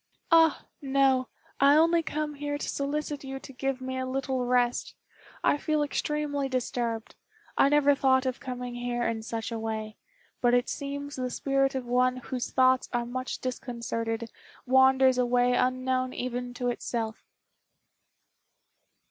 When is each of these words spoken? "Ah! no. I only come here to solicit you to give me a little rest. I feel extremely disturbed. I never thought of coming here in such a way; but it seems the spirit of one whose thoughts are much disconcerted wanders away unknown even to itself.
"Ah! 0.31 0.65
no. 0.81 1.27
I 1.59 1.75
only 1.75 2.01
come 2.01 2.33
here 2.33 2.57
to 2.57 2.67
solicit 2.67 3.23
you 3.23 3.37
to 3.39 3.53
give 3.53 3.79
me 3.79 3.99
a 3.99 4.05
little 4.07 4.47
rest. 4.47 4.95
I 5.43 5.57
feel 5.57 5.83
extremely 5.83 6.49
disturbed. 6.49 7.13
I 7.55 7.69
never 7.69 7.93
thought 7.93 8.25
of 8.25 8.39
coming 8.39 8.73
here 8.73 9.03
in 9.03 9.21
such 9.21 9.51
a 9.51 9.59
way; 9.59 9.97
but 10.41 10.55
it 10.55 10.69
seems 10.69 11.17
the 11.17 11.29
spirit 11.29 11.75
of 11.75 11.85
one 11.85 12.17
whose 12.17 12.49
thoughts 12.49 12.89
are 12.91 13.05
much 13.05 13.41
disconcerted 13.41 14.31
wanders 14.65 15.19
away 15.19 15.53
unknown 15.53 16.13
even 16.13 16.55
to 16.55 16.69
itself. 16.69 17.23